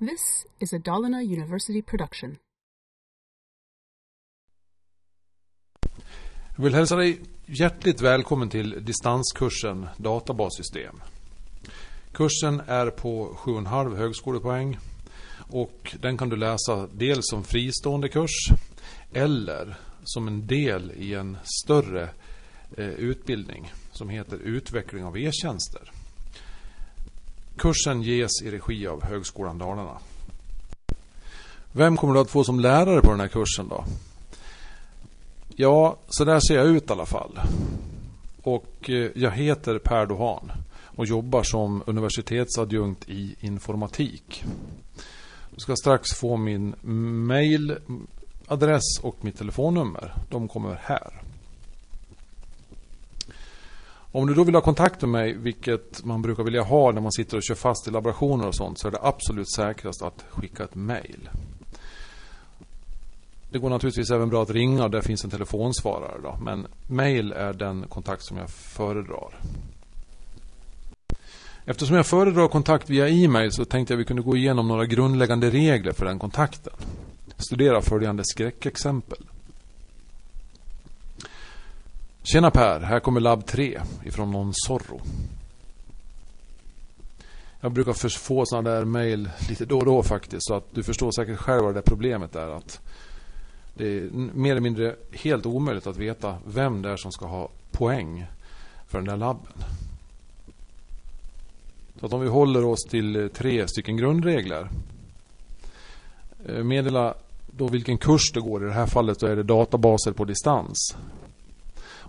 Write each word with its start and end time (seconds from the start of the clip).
This 0.00 0.46
is 0.58 0.72
a 0.72 0.78
Dalarna 0.78 1.22
University 1.22 1.82
production. 1.82 2.36
Jag 6.56 6.64
vill 6.64 6.74
hälsa 6.74 6.96
dig 6.96 7.20
hjärtligt 7.46 8.00
välkommen 8.00 8.48
till 8.48 8.84
distanskursen 8.84 9.88
Databassystem. 9.96 11.00
Kursen 12.12 12.60
är 12.66 12.90
på 12.90 13.34
7,5 13.38 13.96
högskolepoäng 13.96 14.78
och 15.38 15.96
den 16.00 16.18
kan 16.18 16.28
du 16.28 16.36
läsa 16.36 16.88
dels 16.92 17.28
som 17.30 17.44
fristående 17.44 18.08
kurs 18.08 18.48
eller 19.12 19.76
som 20.04 20.28
en 20.28 20.46
del 20.46 20.92
i 20.96 21.14
en 21.14 21.38
större 21.64 22.08
eh, 22.76 22.88
utbildning 22.88 23.72
som 23.92 24.08
heter 24.08 24.38
Utveckling 24.38 25.04
av 25.04 25.18
e-tjänster. 25.18 25.99
Kursen 27.56 28.02
ges 28.02 28.42
i 28.42 28.50
regi 28.50 28.86
av 28.86 29.04
Högskolan 29.04 29.58
Dalarna. 29.58 29.98
Vem 31.72 31.96
kommer 31.96 32.14
du 32.14 32.20
att 32.20 32.30
få 32.30 32.44
som 32.44 32.60
lärare 32.60 33.00
på 33.00 33.10
den 33.10 33.20
här 33.20 33.28
kursen 33.28 33.68
då? 33.68 33.84
Ja, 35.56 35.96
så 36.08 36.24
där 36.24 36.40
ser 36.40 36.56
jag 36.56 36.66
ut 36.66 36.90
i 36.90 36.92
alla 36.92 37.06
fall. 37.06 37.40
Och 38.42 38.90
eh, 38.90 39.10
jag 39.14 39.30
heter 39.30 39.78
Per 39.78 40.06
Dohan 40.06 40.52
och 40.96 41.06
jobbar 41.06 41.42
som 41.42 41.82
universitetsadjunkt 41.86 43.08
i 43.08 43.36
informatik. 43.40 44.44
Du 45.50 45.60
ska 45.60 45.76
strax 45.76 46.10
få 46.14 46.36
min 46.36 46.74
mailadress 47.26 48.98
och 49.02 49.24
mitt 49.24 49.38
telefonnummer. 49.38 50.14
De 50.30 50.48
kommer 50.48 50.80
här. 50.82 51.22
Om 54.12 54.26
du 54.26 54.34
då 54.34 54.44
vill 54.44 54.54
ha 54.54 54.62
kontakt 54.62 55.00
med 55.00 55.10
mig, 55.10 55.32
vilket 55.32 56.04
man 56.04 56.22
brukar 56.22 56.42
vilja 56.42 56.62
ha 56.62 56.92
när 56.92 57.00
man 57.00 57.12
sitter 57.12 57.36
och 57.36 57.42
kör 57.42 57.54
fast 57.54 57.88
i 57.88 57.90
laborationer 57.90 58.46
och 58.46 58.54
sånt, 58.54 58.78
så 58.78 58.88
är 58.88 58.92
det 58.92 59.02
absolut 59.02 59.50
säkrast 59.50 60.02
att 60.02 60.24
skicka 60.30 60.64
ett 60.64 60.74
mail. 60.74 61.30
Det 63.50 63.58
går 63.58 63.70
naturligtvis 63.70 64.10
även 64.10 64.28
bra 64.28 64.42
att 64.42 64.50
ringa, 64.50 64.84
och 64.84 64.90
där 64.90 65.00
finns 65.00 65.24
en 65.24 65.30
telefonsvarare. 65.30 66.20
Då, 66.22 66.38
men 66.42 66.66
mail 66.86 67.32
är 67.32 67.52
den 67.52 67.84
kontakt 67.88 68.24
som 68.24 68.36
jag 68.36 68.50
föredrar. 68.50 69.40
Eftersom 71.64 71.96
jag 71.96 72.06
föredrar 72.06 72.48
kontakt 72.48 72.90
via 72.90 73.08
e-mail 73.08 73.52
så 73.52 73.64
tänkte 73.64 73.92
jag 73.92 73.98
att 73.98 74.00
vi 74.00 74.04
kunde 74.04 74.22
gå 74.22 74.36
igenom 74.36 74.68
några 74.68 74.86
grundläggande 74.86 75.50
regler 75.50 75.92
för 75.92 76.06
den 76.06 76.18
kontakten. 76.18 76.72
Studera 77.36 77.80
följande 77.80 78.22
skräckexempel. 78.24 79.18
Tjena 82.22 82.50
Per, 82.50 82.80
här 82.80 83.00
kommer 83.00 83.20
labb 83.20 83.46
3 83.46 83.80
ifrån 84.04 84.30
någon 84.30 84.52
Zorro. 84.54 85.00
Jag 87.60 87.72
brukar 87.72 88.08
få 88.08 88.46
sådana 88.46 88.70
där 88.70 88.84
mail 88.84 89.30
lite 89.48 89.64
då 89.64 89.78
och 89.78 89.84
då 89.84 90.02
faktiskt. 90.02 90.46
Så 90.46 90.54
att 90.54 90.74
du 90.74 90.82
förstår 90.82 91.10
säkert 91.10 91.38
själv 91.38 91.64
vad 91.64 91.74
det 91.74 91.82
problemet 91.82 92.36
är. 92.36 92.46
Att 92.46 92.80
det 93.74 93.84
är 93.84 94.10
mer 94.12 94.50
eller 94.50 94.60
mindre 94.60 94.96
helt 95.12 95.46
omöjligt 95.46 95.86
att 95.86 95.96
veta 95.96 96.36
vem 96.46 96.82
det 96.82 96.90
är 96.90 96.96
som 96.96 97.12
ska 97.12 97.26
ha 97.26 97.48
poäng 97.70 98.26
för 98.86 98.98
den 98.98 99.08
där 99.08 99.16
labben. 99.16 99.52
Så 102.00 102.06
att 102.06 102.12
om 102.12 102.20
vi 102.20 102.28
håller 102.28 102.64
oss 102.64 102.84
till 102.90 103.16
eh, 103.16 103.28
tre 103.28 103.68
stycken 103.68 103.96
grundregler. 103.96 104.70
Eh, 106.46 106.64
meddela 106.64 107.14
då 107.46 107.68
vilken 107.68 107.98
kurs 107.98 108.32
det 108.32 108.40
går. 108.40 108.62
I 108.64 108.66
det 108.66 108.72
här 108.72 108.86
fallet 108.86 109.20
så 109.20 109.26
är 109.26 109.36
det 109.36 109.42
databaser 109.42 110.12
på 110.12 110.24
distans. 110.24 110.96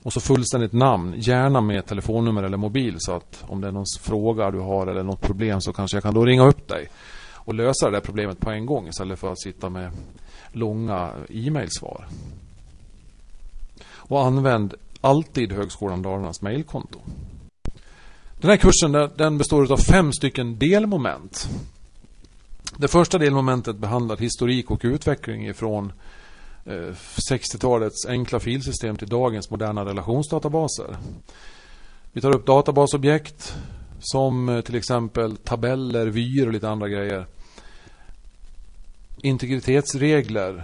Och 0.04 0.14
så 0.14 0.20
fullständigt 0.20 0.74
namn, 0.74 1.14
gärna 1.18 1.62
med 1.62 1.86
telefonnummer 1.86 2.44
eller 2.44 2.58
mobil 2.58 2.96
så 2.98 3.12
att 3.12 3.44
om 3.48 3.62
det 3.62 3.68
är 3.68 3.72
någon 3.72 3.86
fråga 4.02 4.52
du 4.52 4.60
har 4.60 4.88
eller 4.88 5.04
något 5.04 5.22
problem 5.22 5.62
så 5.62 5.74
kanske 5.74 5.98
jag 5.98 6.04
kan 6.04 6.14
då 6.14 6.26
ringa 6.26 6.48
upp 6.48 6.68
dig 6.68 6.90
och 7.34 7.54
lösa 7.54 7.86
det 7.86 7.92
där 7.92 8.02
problemet 8.02 8.40
på 8.40 8.50
en 8.52 8.66
gång 8.66 8.88
istället 8.88 9.20
för 9.20 9.32
att 9.32 9.42
sitta 9.42 9.70
med 9.70 9.92
långa 10.52 11.12
e-mailsvar. 11.30 12.08
Och 13.94 14.26
använd 14.26 14.74
alltid 15.02 15.52
Högskolan 15.52 16.02
Dalarnas 16.02 16.42
mailkonto. 16.42 17.00
Den 18.42 18.50
här 18.50 18.58
kursen 18.58 19.10
den 19.18 19.38
består 19.38 19.72
av 19.72 19.78
fem 19.78 20.14
stycken 20.14 20.58
delmoment. 20.58 21.50
Det 22.78 22.88
första 22.88 23.18
delmomentet 23.18 23.76
behandlar 23.76 24.18
historik 24.18 24.72
och 24.72 24.82
utveckling 24.84 25.48
ifrån 25.48 25.94
Eh, 26.66 26.94
60-talets 27.30 28.06
enkla 28.06 28.40
filsystem 28.40 28.98
till 28.98 29.08
dagens 29.08 29.50
moderna 29.50 29.86
relationsdatabaser. 29.86 30.98
Vi 32.12 32.22
tar 32.22 32.36
upp 32.36 32.46
databasobjekt 32.46 33.56
som 34.00 34.50
eh, 34.50 34.62
till 34.62 34.76
exempel 34.76 35.38
tabeller, 35.38 36.08
vyer 36.08 36.48
och 36.48 36.54
lite 36.54 36.70
andra 36.70 36.90
grejer. 36.90 37.28
Integritetsregler 39.18 40.64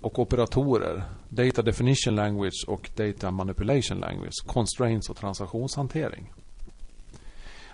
och 0.00 0.18
operatorer. 0.18 1.04
Data 1.28 1.62
Definition 1.62 2.14
Language 2.14 2.64
och 2.66 2.90
Data 2.96 3.30
Manipulation 3.30 3.98
Language. 3.98 4.46
Constraints 4.46 5.10
och 5.10 5.16
transaktionshantering. 5.16 6.32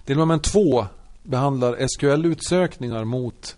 Delmoment 0.04 0.44
2 0.44 0.86
behandlar 1.22 1.86
SQL-utsökningar 1.86 3.04
mot 3.04 3.56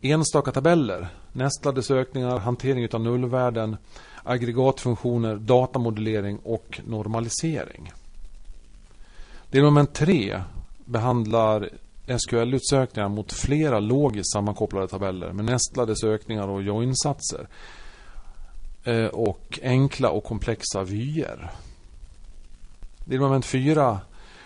enstaka 0.00 0.52
tabeller 0.52 1.08
nästlade 1.32 1.82
sökningar, 1.82 2.38
hantering 2.38 2.88
av 2.92 3.00
nullvärden, 3.00 3.76
aggregatfunktioner, 4.22 5.36
datamodellering 5.36 6.38
och 6.38 6.80
normalisering. 6.86 7.92
Delmoment 9.50 9.94
3 9.94 10.42
behandlar 10.84 11.70
SQL-utsökningar 12.06 13.08
mot 13.08 13.32
flera 13.32 13.80
logiskt 13.80 14.32
sammankopplade 14.32 14.88
tabeller 14.88 15.32
med 15.32 15.44
nästlade 15.44 15.96
sökningar 15.96 16.48
och 16.48 16.62
joinsatser 16.62 17.48
eh, 18.84 19.06
och 19.06 19.58
enkla 19.62 20.10
och 20.10 20.24
komplexa 20.24 20.82
vyer. 20.82 21.50
Delmoment 23.04 23.44
4 23.44 24.00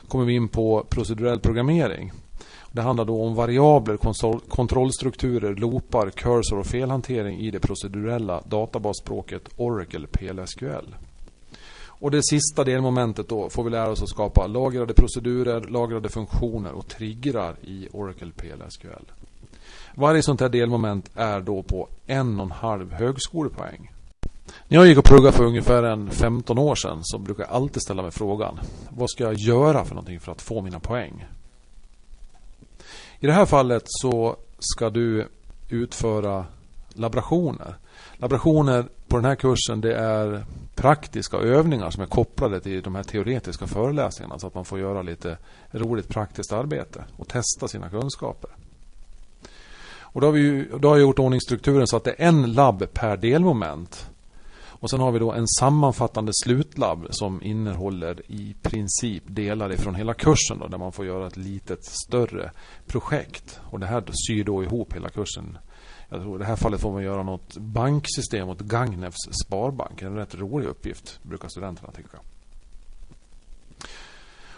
kommer 0.09 0.25
vi 0.25 0.35
in 0.35 0.49
på 0.49 0.87
procedurell 0.89 1.41
programmering. 1.41 2.13
Det 2.73 2.83
handlar 2.83 3.05
då 3.05 3.23
om 3.23 3.35
variabler, 3.35 3.97
kontrollstrukturer, 4.49 5.55
loopar, 5.55 6.11
cursor 6.11 6.59
och 6.59 6.67
felhantering 6.67 7.39
i 7.39 7.51
det 7.51 7.61
procedurella 7.61 8.43
databasspråket 8.49 9.43
Oracle 9.57 10.07
PLSQL. 10.07 10.95
Och 11.99 12.11
det 12.11 12.25
sista 12.25 12.65
delmomentet 12.65 13.29
då 13.29 13.51
får 13.51 13.65
vi 13.65 13.71
lära 13.71 13.91
oss 13.91 14.03
att 14.03 14.09
skapa 14.09 14.47
lagrade 14.47 14.95
procedurer, 14.95 15.61
lagrade 15.61 16.09
funktioner 16.09 16.73
och 16.73 16.89
triggrar 16.89 17.57
i 17.63 17.89
Oracle 17.93 18.31
PLSQL. 18.37 19.13
Varje 19.95 20.23
sånt 20.23 20.41
här 20.41 20.49
delmoment 20.49 21.11
är 21.15 21.41
då 21.41 21.63
på 21.63 21.89
en 22.07 22.41
och 22.41 22.47
en 22.47 22.53
halv 22.53 22.93
högskolepoäng. 22.93 23.91
När 24.69 24.79
jag 24.79 24.87
gick 24.87 24.99
och 24.99 25.05
pluggade 25.05 25.33
för 25.33 25.45
ungefär 25.45 25.83
en 25.83 26.11
15 26.11 26.59
år 26.59 26.75
sedan 26.75 26.99
så 27.03 27.19
brukade 27.19 27.49
jag 27.49 27.57
alltid 27.57 27.83
ställa 27.83 28.03
mig 28.03 28.11
frågan 28.11 28.61
Vad 28.91 29.11
ska 29.11 29.25
jag 29.25 29.35
göra 29.35 29.85
för 29.85 29.95
någonting 29.95 30.21
för 30.21 30.33
att 30.33 30.43
få 30.43 30.63
mina 30.63 30.81
poäng? 30.81 31.27
I 33.21 33.27
det 33.27 33.33
här 33.33 33.47
fallet 33.47 33.83
så 33.87 34.37
ska 34.59 34.91
du 34.91 35.29
utföra 35.69 36.47
laborationer. 36.89 37.75
Laborationer 38.17 38.89
på 39.09 39.17
den 39.17 39.25
här 39.25 39.35
kursen 39.35 39.81
det 39.81 39.95
är 39.95 40.45
praktiska 40.75 41.37
övningar 41.37 41.91
som 41.91 42.03
är 42.03 42.07
kopplade 42.07 42.61
till 42.61 42.83
de 42.83 42.95
här 42.95 43.03
teoretiska 43.03 43.67
föreläsningarna 43.67 44.39
så 44.39 44.47
att 44.47 44.55
man 44.55 44.65
får 44.65 44.79
göra 44.79 45.03
lite 45.03 45.39
roligt 45.71 46.09
praktiskt 46.09 46.53
arbete 46.53 47.05
och 47.17 47.29
testa 47.29 47.69
sina 47.69 47.89
kunskaper. 47.91 48.51
Och 49.99 50.21
då 50.21 50.27
har, 50.27 50.33
vi, 50.33 50.69
då 50.81 50.89
har 50.89 50.97
jag 50.97 51.03
gjort 51.03 51.19
ordningsstrukturen 51.19 51.87
så 51.87 51.97
att 51.97 52.05
det 52.05 52.11
är 52.11 52.29
en 52.29 52.53
labb 52.53 52.93
per 52.93 53.17
delmoment. 53.17 54.11
Och 54.81 54.91
sen 54.91 55.01
har 55.01 55.13
vi 55.13 55.19
då 55.19 55.33
en 55.33 55.49
sammanfattande 55.49 56.33
slutlabb 56.35 57.07
som 57.11 57.43
innehåller 57.43 58.23
i 58.33 58.55
princip 58.63 59.23
delar 59.27 59.73
ifrån 59.73 59.95
hela 59.95 60.15
kursen 60.15 60.59
då, 60.59 60.67
där 60.67 60.79
man 60.79 60.93
får 60.93 61.07
göra 61.07 61.27
ett 61.27 61.37
litet 61.37 61.85
större 61.85 62.51
projekt. 62.87 63.61
Och 63.71 63.81
det 63.81 63.87
här 63.87 64.05
syr 64.27 64.45
då 64.45 64.65
ihop 64.65 64.93
hela 64.93 65.09
kursen. 65.09 65.59
Jag 66.09 66.21
tror 66.21 66.37
i 66.37 66.39
det 66.39 66.45
här 66.45 66.57
fallet 66.57 66.81
får 66.81 66.93
man 66.93 67.03
göra 67.03 67.23
något 67.23 67.57
banksystem 67.57 68.49
åt 68.49 68.61
Gagnefs 68.61 69.45
Sparbank. 69.45 70.03
En 70.03 70.15
rätt 70.15 70.35
rolig 70.35 70.67
uppgift, 70.67 71.21
brukar 71.23 71.49
studenterna 71.49 71.93
tycka. 71.93 72.19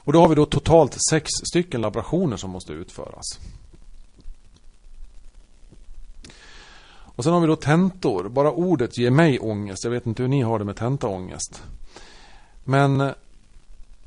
Och 0.08 0.12
då 0.12 0.20
har 0.20 0.28
vi 0.28 0.34
då 0.34 0.46
totalt 0.46 0.96
sex 1.10 1.30
stycken 1.50 1.80
laborationer 1.80 2.36
som 2.36 2.50
måste 2.50 2.72
utföras. 2.72 3.24
Och 7.18 7.24
sen 7.24 7.32
har 7.32 7.40
vi 7.40 7.46
då 7.46 7.56
tentor. 7.56 8.28
Bara 8.28 8.52
ordet 8.52 8.98
ger 8.98 9.10
mig 9.10 9.38
ångest. 9.38 9.84
Jag 9.84 9.90
vet 9.90 10.06
inte 10.06 10.22
hur 10.22 10.28
ni 10.28 10.42
har 10.42 10.58
det 10.58 10.64
med 10.64 10.76
tentaångest. 10.76 11.62
Men 12.64 13.00
eh, 13.00 13.10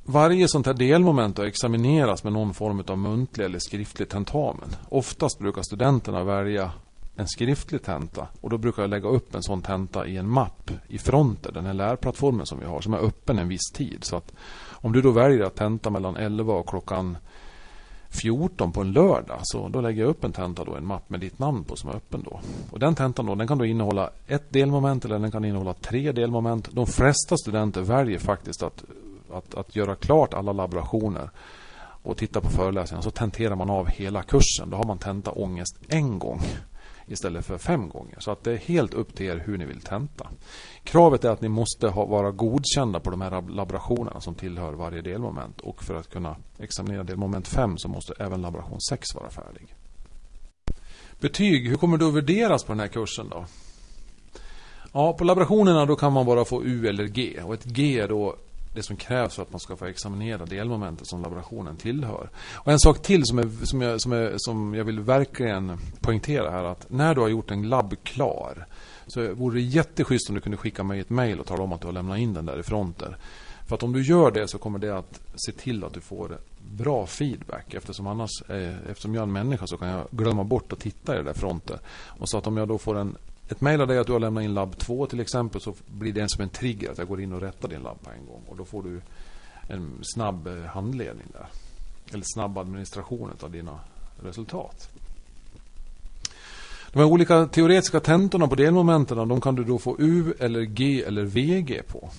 varje 0.03 0.47
sånt 0.47 0.65
här 0.65 0.73
delmoment 0.73 1.39
examineras 1.39 2.23
med 2.23 2.33
någon 2.33 2.53
form 2.53 2.83
av 2.87 2.97
muntlig 2.97 3.45
eller 3.45 3.59
skriftlig 3.59 4.09
tentamen. 4.09 4.75
Oftast 4.89 5.39
brukar 5.39 5.61
studenterna 5.61 6.23
välja 6.23 6.71
en 7.15 7.27
skriftlig 7.27 7.83
tenta 7.83 8.27
och 8.41 8.49
då 8.49 8.57
brukar 8.57 8.83
jag 8.83 8.89
lägga 8.89 9.09
upp 9.09 9.35
en 9.35 9.43
sån 9.43 9.61
tenta 9.61 10.07
i 10.07 10.17
en 10.17 10.29
mapp 10.29 10.71
i 10.87 10.97
fronten, 10.97 11.53
den 11.53 11.65
här 11.65 11.73
lärplattformen 11.73 12.45
som 12.45 12.59
vi 12.59 12.65
har, 12.65 12.81
som 12.81 12.93
är 12.93 12.97
öppen 13.05 13.39
en 13.39 13.47
viss 13.47 13.71
tid. 13.73 14.03
Så 14.03 14.15
att 14.15 14.33
om 14.69 14.91
du 14.91 15.01
då 15.01 15.11
väljer 15.11 15.43
att 15.43 15.55
tenta 15.55 15.89
mellan 15.89 16.15
11 16.15 16.53
och 16.53 16.69
klockan 16.69 17.17
14 18.11 18.71
på 18.71 18.81
en 18.81 18.91
lördag. 18.91 19.39
Så 19.41 19.67
då 19.67 19.81
lägger 19.81 20.01
jag 20.01 20.09
upp 20.09 20.23
en 20.23 20.31
tenta 20.31 20.63
då, 20.63 20.75
en 20.75 20.85
mapp 20.85 21.09
med 21.09 21.19
ditt 21.19 21.39
namn 21.39 21.63
på 21.63 21.75
som 21.75 21.89
är 21.89 21.95
öppen 21.95 22.23
då. 22.23 22.39
Och 22.71 22.79
den 22.79 22.95
tentan 22.95 23.25
då, 23.25 23.35
den 23.35 23.47
kan 23.47 23.57
då 23.57 23.65
innehålla 23.65 24.09
ett 24.27 24.53
delmoment 24.53 25.05
eller 25.05 25.19
den 25.19 25.31
kan 25.31 25.45
innehålla 25.45 25.73
tre 25.73 26.11
delmoment. 26.11 26.69
De 26.71 26.87
flesta 26.87 27.37
studenter 27.37 27.81
väljer 27.81 28.19
faktiskt 28.19 28.63
att, 28.63 28.83
att, 29.33 29.55
att 29.55 29.75
göra 29.75 29.95
klart 29.95 30.33
alla 30.33 30.53
laborationer 30.53 31.29
och 32.03 32.17
titta 32.17 32.41
på 32.41 32.49
föreläsningarna. 32.49 33.03
Så 33.03 33.11
tenterar 33.11 33.55
man 33.55 33.69
av 33.69 33.87
hela 33.87 34.23
kursen. 34.23 34.69
Då 34.69 34.77
har 34.77 34.83
man 34.83 34.97
tenta 34.97 35.31
ångest 35.31 35.77
en 35.87 36.19
gång 36.19 36.41
istället 37.11 37.45
för 37.45 37.57
fem 37.57 37.89
gånger. 37.89 38.19
Så 38.19 38.31
att 38.31 38.43
det 38.43 38.51
är 38.51 38.57
helt 38.57 38.93
upp 38.93 39.15
till 39.15 39.25
er 39.25 39.43
hur 39.45 39.57
ni 39.57 39.65
vill 39.65 39.81
tenta. 39.81 40.29
Kravet 40.83 41.23
är 41.23 41.29
att 41.29 41.41
ni 41.41 41.49
måste 41.49 41.87
ha, 41.87 42.05
vara 42.05 42.31
godkända 42.31 42.99
på 42.99 43.09
de 43.09 43.21
här 43.21 43.49
laborationerna 43.49 44.21
som 44.21 44.35
tillhör 44.35 44.73
varje 44.73 45.01
delmoment. 45.01 45.61
Och 45.61 45.83
för 45.83 45.95
att 45.95 46.09
kunna 46.09 46.35
examinera 46.59 47.03
delmoment 47.03 47.47
5 47.47 47.77
så 47.77 47.87
måste 47.87 48.13
även 48.19 48.41
laboration 48.41 48.81
6 48.81 49.15
vara 49.15 49.29
färdig. 49.29 49.75
Betyg, 51.19 51.67
hur 51.67 51.75
kommer 51.75 51.97
det 51.97 52.07
att 52.07 52.13
värderas 52.13 52.63
på 52.63 52.71
den 52.71 52.79
här 52.79 52.87
kursen 52.87 53.29
då? 53.29 53.45
Ja, 54.93 55.13
på 55.13 55.23
laborationerna 55.23 55.85
då 55.85 55.95
kan 55.95 56.13
man 56.13 56.25
bara 56.25 56.45
få 56.45 56.63
U 56.63 56.87
eller 56.87 57.05
G. 57.05 57.41
Och 57.43 57.53
ett 57.53 57.65
G 57.65 57.99
är 57.99 58.07
då 58.07 58.35
det 58.73 58.83
som 58.83 58.95
krävs 58.95 59.35
för 59.35 59.41
att 59.41 59.51
man 59.51 59.59
ska 59.59 59.75
få 59.75 59.85
examinera 59.85 60.45
delmomentet 60.45 61.07
som 61.07 61.21
laborationen 61.21 61.75
tillhör. 61.77 62.29
Och 62.53 62.71
en 62.71 62.79
sak 62.79 63.01
till 63.01 63.25
som, 63.25 63.39
är, 63.39 63.65
som, 63.65 63.81
jag, 63.81 64.01
som, 64.01 64.11
är, 64.11 64.33
som 64.37 64.73
jag 64.73 64.83
vill 64.83 64.99
verkligen 64.99 65.77
poängtera 66.01 66.51
här 66.51 66.63
att 66.63 66.89
när 66.89 67.15
du 67.15 67.21
har 67.21 67.27
gjort 67.27 67.51
en 67.51 67.69
labb 67.69 67.95
klar 68.03 68.67
så 69.07 69.33
vore 69.33 69.55
det 69.55 69.61
jätteschysst 69.61 70.29
om 70.29 70.35
du 70.35 70.41
kunde 70.41 70.57
skicka 70.57 70.83
mig 70.83 70.99
ett 70.99 71.09
mail 71.09 71.39
och 71.39 71.45
tala 71.45 71.63
om 71.63 71.73
att 71.73 71.81
du 71.81 71.87
har 71.87 71.93
lämnat 71.93 72.19
in 72.19 72.33
den 72.33 72.45
där 72.45 72.59
i 72.59 72.63
fronten. 72.63 73.15
För 73.67 73.75
att 73.75 73.83
om 73.83 73.93
du 73.93 74.01
gör 74.01 74.31
det 74.31 74.47
så 74.47 74.57
kommer 74.57 74.79
det 74.79 74.97
att 74.97 75.21
se 75.35 75.51
till 75.51 75.83
att 75.83 75.93
du 75.93 76.01
får 76.01 76.37
bra 76.71 77.05
feedback. 77.05 77.73
Eftersom 77.73 78.07
annars, 78.07 78.29
eh, 78.49 78.89
eftersom 78.89 79.15
jag 79.15 79.21
är 79.21 79.27
en 79.27 79.31
människa 79.31 79.67
så 79.67 79.77
kan 79.77 79.87
jag 79.87 80.07
glömma 80.11 80.43
bort 80.43 80.73
att 80.73 80.79
titta 80.79 81.13
i 81.13 81.17
det 81.17 81.23
där 81.23 81.33
fronten. 81.33 81.79
Och 82.07 82.29
så 82.29 82.37
att 82.37 82.47
om 82.47 82.57
jag 82.57 82.67
då 82.67 82.77
får 82.77 82.97
en 82.97 83.17
ett 83.51 83.61
mejl 83.61 83.81
av 83.81 83.87
dig 83.87 83.97
att 83.97 84.07
du 84.07 84.13
har 84.13 84.19
lämnat 84.19 84.43
in 84.43 84.53
labb 84.53 84.77
2 84.77 85.05
till 85.05 85.19
exempel 85.19 85.61
så 85.61 85.75
blir 85.87 86.13
det 86.13 86.29
som 86.29 86.43
en 86.43 86.49
trigger 86.49 86.91
att 86.91 86.97
jag 86.97 87.07
går 87.07 87.21
in 87.21 87.33
och 87.33 87.41
rättar 87.41 87.69
din 87.69 87.81
labb 87.81 88.01
på 88.01 88.09
en 88.09 88.25
gång. 88.25 88.41
Och 88.47 88.57
då 88.57 88.65
får 88.65 88.83
du 88.83 89.01
en 89.67 89.99
snabb 90.01 90.47
eh, 90.47 90.63
handledning 90.63 91.27
där. 91.33 91.47
Eller 92.13 92.23
snabb 92.33 92.57
administration 92.57 93.31
av 93.41 93.51
dina 93.51 93.79
resultat. 94.23 94.89
De 96.93 96.99
här 96.99 97.05
olika 97.05 97.45
teoretiska 97.45 97.99
tentorna 97.99 98.47
på 98.47 98.55
delmomenten 98.55 99.27
de 99.27 99.41
kan 99.41 99.55
du 99.55 99.63
då 99.63 99.77
få 99.77 99.95
U 99.99 100.33
eller 100.39 100.61
G 100.61 101.03
eller 101.03 101.23
VG 101.23 101.81
på. 101.87 102.09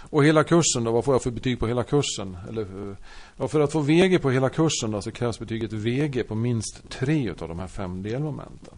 Och 0.00 0.24
hela 0.24 0.44
kursen 0.44 0.84
då, 0.84 0.92
vad 0.92 1.04
får 1.04 1.14
jag 1.14 1.22
för 1.22 1.30
betyg 1.30 1.58
på 1.58 1.66
hela 1.66 1.82
kursen? 1.82 2.36
Eller, 2.48 2.62
eh, 2.62 2.96
ja, 3.36 3.48
för 3.48 3.60
att 3.60 3.72
få 3.72 3.80
VG 3.80 4.18
på 4.18 4.30
hela 4.30 4.48
kursen 4.48 4.90
då, 4.90 5.02
så 5.02 5.10
krävs 5.10 5.38
betyget 5.38 5.72
VG 5.72 6.22
på 6.22 6.34
minst 6.34 6.88
tre 6.88 7.30
av 7.30 7.48
de 7.48 7.58
här 7.58 7.66
fem 7.66 8.02
delmomenten. 8.02 8.74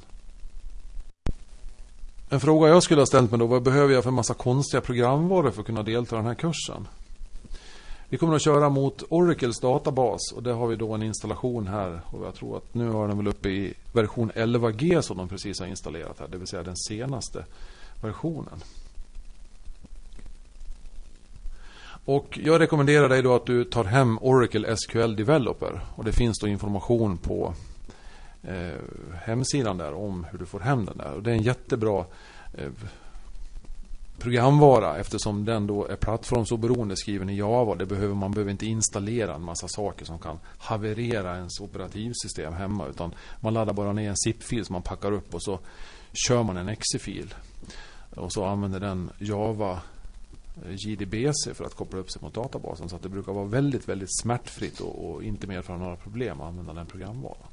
En 2.35 2.41
fråga 2.41 2.69
jag 2.69 2.83
skulle 2.83 3.01
ha 3.01 3.07
ställt 3.07 3.31
mig 3.31 3.41
då, 3.41 3.47
vad 3.47 3.63
behöver 3.63 3.95
jag 3.95 4.05
för 4.05 4.11
massa 4.11 4.35
konstiga 4.35 4.81
programvaror 4.81 5.51
för 5.51 5.61
att 5.61 5.67
kunna 5.67 5.83
delta 5.83 6.17
i 6.17 6.19
den 6.19 6.27
här 6.27 6.35
kursen? 6.35 6.89
Vi 8.09 8.19
kommer 8.19 8.35
att 8.35 8.43
köra 8.43 8.69
mot 8.69 9.03
Oracles 9.09 9.61
databas 9.61 10.33
och 10.37 10.43
där 10.43 10.53
har 10.53 10.67
vi 10.67 10.77
då 10.77 10.93
en 10.93 11.03
installation 11.03 11.67
här. 11.67 12.01
Och 12.07 12.27
jag 12.27 12.35
tror 12.35 12.57
att 12.57 12.75
nu 12.75 12.91
har 12.91 13.09
den 13.09 13.17
väl 13.17 13.29
uppe 13.29 13.49
i 13.49 13.75
version 13.93 14.33
11G 14.35 15.01
som 15.01 15.17
de 15.17 15.29
precis 15.29 15.61
har 15.61 15.67
installerat 15.67 16.21
här. 16.21 16.29
Det 16.29 16.39
vill 16.39 16.47
säga 16.47 16.63
den 16.63 16.77
senaste 16.77 17.45
versionen. 18.03 18.63
Och 22.05 22.39
jag 22.43 22.61
rekommenderar 22.61 23.09
dig 23.09 23.23
då 23.23 23.35
att 23.35 23.47
du 23.47 23.65
tar 23.65 23.85
hem 23.85 24.19
Oracle 24.21 24.77
SQL 24.77 25.17
Developer. 25.17 25.81
Och 25.97 26.05
det 26.05 26.13
finns 26.13 26.39
då 26.39 26.47
information 26.47 27.17
på 27.17 27.55
eh, 28.49 28.81
hemsidan 29.25 29.79
där 29.79 29.95
om 29.95 30.27
hur 30.31 30.39
du 30.39 30.47
får 30.47 30.61
hem 30.61 30.85
den 30.85 30.99
där. 30.99 31.13
Och 31.13 31.23
det 31.23 31.31
är 31.31 31.35
en 31.35 31.43
jättebra 31.43 32.05
eh, 32.55 32.71
programvara 34.19 34.99
eftersom 34.99 35.45
den 35.45 35.67
då 35.67 35.87
är 35.87 35.97
plattformsoberoende 35.97 36.97
skriven 36.97 37.31
i 37.31 37.37
Java. 37.37 37.75
Det 37.75 37.87
behöver, 37.87 38.15
man 38.15 38.33
behöver 38.33 38.51
inte 38.51 38.67
installera 38.67 39.35
en 39.35 39.43
massa 39.43 39.69
saker 39.69 40.05
som 40.05 40.19
kan 40.19 40.39
haverera 40.59 41.37
ens 41.37 41.61
operativsystem 41.61 42.53
hemma. 42.53 42.87
Utan 42.87 43.15
man 43.41 43.55
laddar 43.55 43.73
bara 43.73 43.93
ner 43.93 44.09
en 44.09 44.17
zip-fil 44.17 44.65
som 44.65 44.73
man 44.73 44.83
packar 44.83 45.13
upp 45.13 45.35
och 45.35 45.43
så 45.43 45.59
kör 46.13 46.43
man 46.43 46.57
en 46.57 46.69
exe-fil. 46.69 47.35
Och 48.17 48.33
så 48.33 48.45
använder 48.45 48.81
den 48.81 49.11
Java 49.19 49.81
eh, 50.65 50.75
JDBC 50.75 51.55
för 51.55 51.65
att 51.65 51.75
koppla 51.75 51.99
upp 51.99 52.11
sig 52.11 52.23
mot 52.23 52.35
databasen. 52.35 52.89
Så 52.89 52.97
att 52.97 53.03
det 53.03 53.09
brukar 53.09 53.33
vara 53.33 53.45
väldigt, 53.45 53.89
väldigt 53.89 54.21
smärtfritt 54.21 54.81
och, 54.81 55.11
och 55.11 55.23
inte 55.23 55.47
medföra 55.47 55.77
några 55.77 55.97
problem 55.97 56.41
att 56.41 56.49
använda 56.49 56.73
den 56.73 56.87
programvaran. 56.87 57.49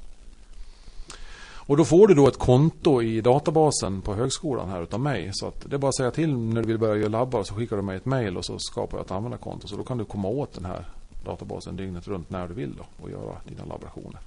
Och 1.66 1.76
då 1.76 1.84
får 1.84 2.08
du 2.08 2.14
då 2.14 2.28
ett 2.28 2.38
konto 2.38 3.02
i 3.02 3.20
databasen 3.20 4.00
på 4.00 4.14
högskolan 4.14 4.68
här 4.68 4.82
utav 4.82 5.00
mig. 5.00 5.30
Så 5.32 5.46
att 5.46 5.70
det 5.70 5.76
är 5.76 5.78
bara 5.78 5.88
att 5.88 5.96
säga 5.96 6.10
till 6.10 6.36
när 6.36 6.62
du 6.62 6.68
vill 6.68 6.78
börja 6.78 6.96
göra 6.96 7.08
labbar 7.08 7.42
så 7.42 7.54
skickar 7.54 7.76
du 7.76 7.82
mig 7.82 7.96
ett 7.96 8.04
mail 8.04 8.36
och 8.36 8.44
så 8.44 8.58
skapar 8.58 8.98
jag 8.98 9.04
ett 9.04 9.10
användarkonto. 9.10 9.68
Så 9.68 9.76
då 9.76 9.84
kan 9.84 9.98
du 9.98 10.04
komma 10.04 10.28
åt 10.28 10.52
den 10.52 10.64
här 10.64 10.88
databasen 11.24 11.76
dygnet 11.76 12.08
runt 12.08 12.30
när 12.30 12.48
du 12.48 12.54
vill 12.54 12.74
då 12.76 13.04
och 13.04 13.10
göra 13.10 13.36
dina 13.48 13.64
laborationer. 13.64 14.20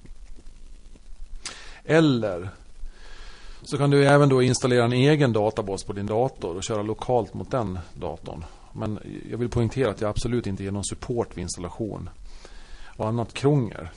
Eller 1.84 2.48
så 3.62 3.78
kan 3.78 3.90
du 3.90 4.06
även 4.06 4.28
då 4.28 4.42
installera 4.42 4.84
en 4.84 4.92
egen 4.92 5.32
databas 5.32 5.84
på 5.84 5.92
din 5.92 6.06
dator 6.06 6.56
och 6.56 6.64
köra 6.64 6.82
lokalt 6.82 7.34
mot 7.34 7.50
den 7.50 7.78
datorn. 7.94 8.44
Men 8.72 8.98
jag 9.30 9.38
vill 9.38 9.48
poängtera 9.48 9.90
att 9.90 10.00
jag 10.00 10.10
absolut 10.10 10.46
inte 10.46 10.64
ger 10.64 10.70
någon 10.70 10.84
support 10.84 11.36
vid 11.36 11.42
installation 11.42 12.10
och 12.96 13.08
annat 13.08 13.32
krångel 13.32 13.88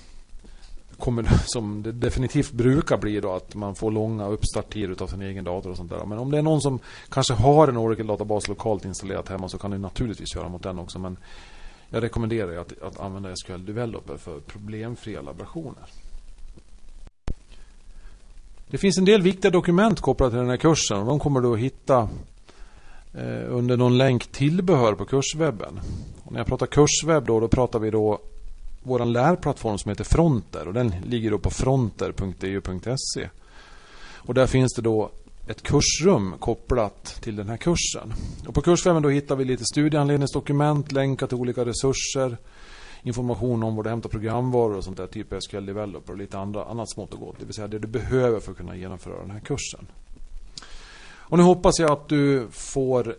kommer, 0.99 1.23
som 1.45 1.83
det 1.83 1.91
definitivt 1.91 2.51
brukar 2.51 2.97
bli 2.97 3.19
då 3.19 3.33
att 3.33 3.55
man 3.55 3.75
får 3.75 3.91
långa 3.91 4.27
uppstarttider 4.27 5.03
av 5.03 5.07
sin 5.07 5.21
egen 5.21 5.43
dator 5.43 5.69
och 5.69 5.77
sånt 5.77 5.89
där. 5.89 6.05
Men 6.05 6.17
om 6.17 6.31
det 6.31 6.37
är 6.37 6.41
någon 6.41 6.61
som 6.61 6.79
kanske 7.09 7.33
har 7.33 7.67
en 7.67 7.77
Oracle-databas 7.77 8.47
lokalt 8.47 8.85
installerat 8.85 9.29
hemma 9.29 9.49
så 9.49 9.57
kan 9.57 9.71
du 9.71 9.77
naturligtvis 9.77 10.33
köra 10.33 10.49
mot 10.49 10.63
den 10.63 10.79
också. 10.79 10.99
Men 10.99 11.17
jag 11.89 12.03
rekommenderar 12.03 12.57
att, 12.57 12.81
att 12.81 12.99
använda 12.99 13.35
SQL 13.35 13.65
Developer 13.65 14.17
för 14.17 14.39
problemfria 14.39 15.21
laborationer. 15.21 15.83
Det 18.67 18.77
finns 18.77 18.97
en 18.97 19.05
del 19.05 19.21
viktiga 19.21 19.51
dokument 19.51 20.01
kopplade 20.01 20.31
till 20.31 20.39
den 20.39 20.49
här 20.49 20.57
kursen 20.57 21.05
de 21.05 21.19
kommer 21.19 21.41
du 21.41 21.53
att 21.53 21.59
hitta 21.59 22.09
eh, 23.13 23.55
under 23.55 23.77
någon 23.77 23.97
länk 23.97 24.31
tillbehör 24.31 24.93
på 24.93 25.05
kurswebben. 25.05 25.79
Och 26.23 26.31
när 26.31 26.39
jag 26.39 26.47
pratar 26.47 26.65
kurswebb 26.65 27.25
då, 27.25 27.39
då 27.39 27.47
pratar 27.47 27.79
vi 27.79 27.89
då 27.89 28.19
vår 28.89 29.05
lärplattform 29.05 29.77
som 29.77 29.89
heter 29.89 30.03
Fronter 30.03 30.67
och 30.67 30.73
den 30.73 30.93
ligger 31.05 31.31
då 31.31 31.39
på 31.39 31.49
fronter.eu.se. 31.49 33.29
Och 34.15 34.33
där 34.33 34.47
finns 34.47 34.73
det 34.73 34.81
då 34.81 35.11
ett 35.47 35.61
kursrum 35.61 36.35
kopplat 36.39 37.05
till 37.05 37.35
den 37.35 37.49
här 37.49 37.57
kursen. 37.57 38.13
Och 38.47 38.53
på 38.53 38.61
kurswebben 38.61 39.03
då 39.03 39.09
hittar 39.09 39.35
vi 39.35 39.45
lite 39.45 39.65
studieanledningsdokument, 39.65 40.91
länkar 40.91 41.27
till 41.27 41.37
olika 41.37 41.65
resurser, 41.65 42.37
information 43.03 43.63
om 43.63 43.75
var 43.75 43.83
du 43.83 43.89
hämtar 43.89 44.09
programvaror 44.09 44.77
och 44.77 44.83
sånt 44.83 44.97
där, 44.97 45.07
typ 45.07 45.27
SQL 45.39 45.65
Developer 45.65 46.13
och 46.13 46.17
lite 46.17 46.39
andra, 46.39 46.65
annat 46.65 46.91
smått 46.91 47.13
och 47.13 47.19
gott. 47.19 47.35
Det 47.39 47.45
vill 47.45 47.53
säga 47.53 47.67
det 47.67 47.79
du 47.79 47.87
behöver 47.87 48.39
för 48.39 48.51
att 48.51 48.57
kunna 48.57 48.75
genomföra 48.75 49.21
den 49.21 49.31
här 49.31 49.39
kursen. 49.39 49.87
Och 51.29 51.37
nu 51.37 51.43
hoppas 51.43 51.79
jag 51.79 51.91
att 51.91 52.07
du 52.07 52.47
får 52.51 53.15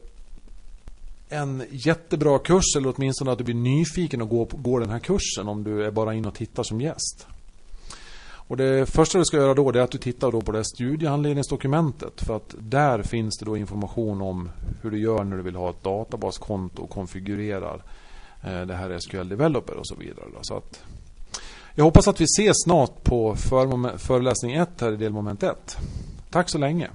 en 1.30 1.64
jättebra 1.70 2.38
kurs 2.38 2.76
eller 2.76 2.94
åtminstone 2.96 3.32
att 3.32 3.38
du 3.38 3.44
blir 3.44 3.54
nyfiken 3.54 4.22
och 4.22 4.28
går, 4.28 4.48
går 4.52 4.80
den 4.80 4.90
här 4.90 4.98
kursen 4.98 5.48
om 5.48 5.64
du 5.64 5.84
är 5.84 5.90
bara 5.90 6.14
in 6.14 6.26
och 6.26 6.34
tittar 6.34 6.62
som 6.62 6.80
gäst. 6.80 7.26
Och 8.50 8.56
det 8.56 8.86
första 8.86 9.18
du 9.18 9.24
ska 9.24 9.36
göra 9.36 9.54
då 9.54 9.68
är 9.68 9.78
att 9.78 9.90
du 9.90 9.98
tittar 9.98 10.32
då 10.32 10.40
på 10.40 10.52
det 10.52 10.64
studiehandledningsdokumentet 10.64 12.20
för 12.20 12.36
att 12.36 12.54
där 12.58 13.02
finns 13.02 13.38
det 13.38 13.44
då 13.44 13.56
information 13.56 14.22
om 14.22 14.50
hur 14.82 14.90
du 14.90 15.02
gör 15.02 15.24
när 15.24 15.36
du 15.36 15.42
vill 15.42 15.56
ha 15.56 15.70
ett 15.70 15.82
databaskonto 15.82 16.82
och 16.82 16.90
konfigurerar 16.90 17.82
eh, 18.44 18.60
det 18.60 18.74
här 18.74 18.98
SQL 18.98 19.28
Developer 19.28 19.74
och 19.74 19.86
så 19.86 19.94
vidare. 19.94 20.26
Så 20.40 20.56
att 20.56 20.84
jag 21.74 21.84
hoppas 21.84 22.08
att 22.08 22.20
vi 22.20 22.24
ses 22.24 22.56
snart 22.64 23.04
på 23.04 23.36
föreläsning 23.96 24.52
1 24.54 24.80
här 24.80 24.92
i 24.92 24.96
delmoment 24.96 25.42
1. 25.42 25.78
Tack 26.30 26.48
så 26.48 26.58
länge! 26.58 26.90